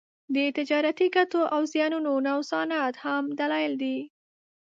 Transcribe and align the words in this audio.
د 0.35 0.37
تجارتي 0.57 1.07
ګټو 1.15 1.41
او 1.55 1.61
زیانونو 1.73 2.11
نوسانات 2.27 2.95
هم 3.03 3.23
دلایل 3.39 3.73
دي 3.83 3.97